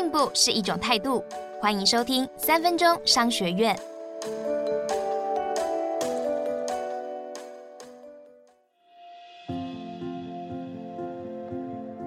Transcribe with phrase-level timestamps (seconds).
[0.00, 1.22] 进步是一种态度。
[1.60, 3.78] 欢迎收听三分钟商学院。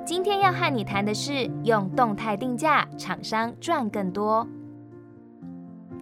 [0.03, 4.47] 今天要和你谈的是用动态定价，厂商赚更多。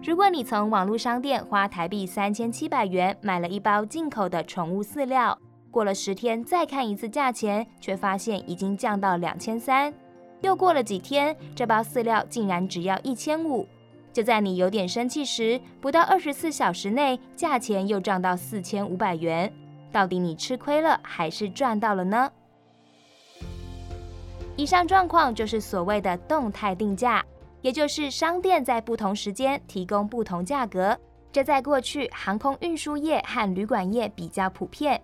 [0.02, 5.38] 如果你从网络商店花台币三千七百元买了一包进口的宠物饲料，
[5.70, 9.92] 过了十天再看一次价钱，却发现已经降到两千三。
[10.42, 13.66] 又过了几天，这包饲料竟然只要一千五。
[14.12, 19.50] 就在你有点生气时，不到二十四小时内，价钱又涨到四千五百元。
[19.90, 22.30] 到底你吃亏了还是赚到了呢？
[24.56, 27.24] 以上状况就是所谓的动态定价，
[27.62, 30.98] 也就是商店在不同时间提供不同价格。
[31.30, 35.00] 这在过去航空运输业和旅馆业比较普遍。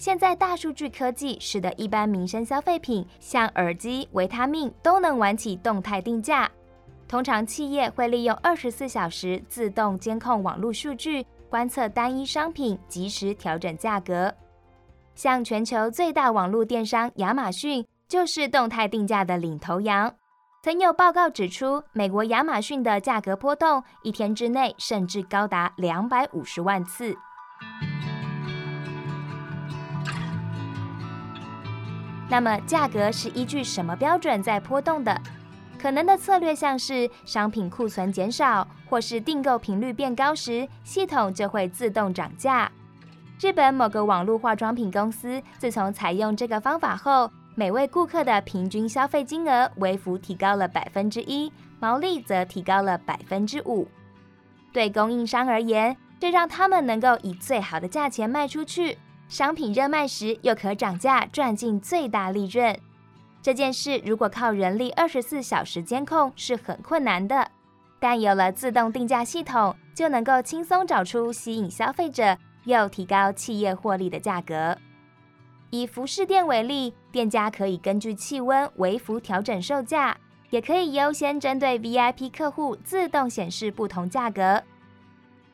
[0.00, 6.50] 现在大数据科技使得一般民生消费品，像耳机、维他命都能玩起动态定价。
[7.06, 14.34] 通常企业会利用二十四小时自动监控网络数据，观测单一商品，及时调整价格。
[15.14, 20.10] 像全球最大网络电商亚马逊，就是动态定价的领头羊。
[20.62, 27.14] 曾有报告指出，美国亚马逊的价格波动一天之内甚至高达两百五十万次。
[32.30, 35.20] 那么价格是依据什么标准在波动的？
[35.76, 42.70] 可能的策略像是商品库存减少，或是订购频率变高时，系统就会自动涨价。
[43.40, 53.88] 日本某个网络化妆品公司自从采用这个方法后，每位顾客的平均消费金额微幅提高了百分之一，毛利则提高了百分之五。
[54.72, 58.98] 对供应商而言，这让他们能够以最好的价钱卖出去。
[59.30, 62.76] 商品热卖时，又可涨价赚进最大利润。
[63.40, 67.48] 这件事如果靠人力二十四小时监控是很困难的，
[68.00, 74.76] 但有了自动定价系统，就能够轻松找出吸引消费者又提高企业获利的价格。
[75.70, 80.18] 以服饰店为例，店家可以根据气温微幅调整售价，
[80.50, 84.60] 也可以优先针对 VIP 客户自动显示不同价格。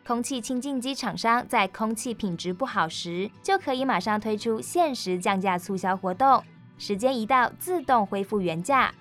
[0.06, 6.41] 空气清净机厂商在空气品质不好时，就可以马上推出限时降价促销活动，
[6.78, 8.95] 时间一到自动恢复原价。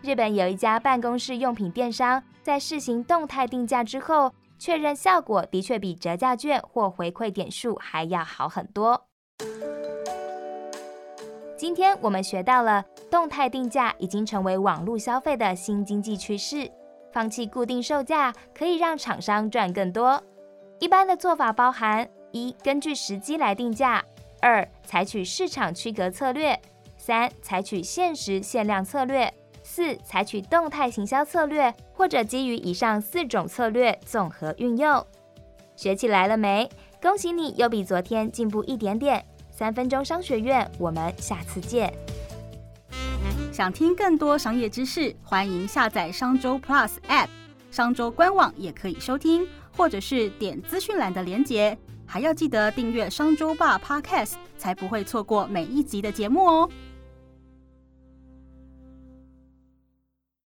[0.00, 9.06] 日本有一家办公室用品电商，在试行动态定价之后，确认效果的确比折价券或回馈点数还要好很多。
[11.58, 16.70] 今天我们学到了，动态定价已经成为网络消费的新经济趋势，
[17.12, 20.22] 放弃固定售价可以让厂商赚更多。
[20.80, 24.00] 一般的做法包含：一、根据时机来定价；
[24.40, 26.54] 二、采取市场区隔策略；
[26.96, 29.28] 三、采取限时限量策略；
[29.64, 35.04] 四、采取动态行销策略，或者基于以上四种策略综合运用。
[35.74, 36.68] 学起来了没？
[37.02, 39.24] 恭喜你又比昨天进步一点点。
[39.50, 41.92] 三分钟商学院，我们下次见。
[43.52, 47.26] 想听更多商业知识，欢迎下载商周 Plus App，
[47.72, 49.44] 商周官网也可以收听。
[49.78, 56.68] 或者是点资讯栏的连结，还要记得订阅商周霸 Podcast，才不会错过每一集的节目哦。